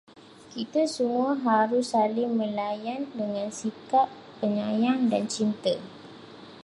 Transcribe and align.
Kita 0.53 0.81
semua 0.95 1.29
harus 1.47 1.85
saling 1.93 2.31
melayan 2.39 3.01
dengan 3.19 3.49
sifat 3.59 4.07
penyayang 4.41 4.99
dan 5.13 5.23
cinta 5.35 5.75